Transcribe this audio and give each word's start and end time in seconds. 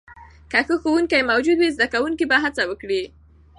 که 0.51 0.59
ښه 0.67 0.75
ښوونکې 0.81 1.27
موجود 1.31 1.57
وي، 1.59 1.69
زده 1.75 1.87
کوونکي 1.93 2.25
به 2.31 2.37
هڅه 2.43 2.63
وکړي. 2.69 3.01